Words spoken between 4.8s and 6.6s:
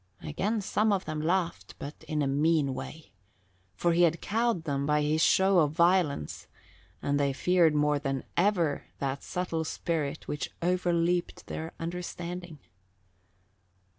by his show of violence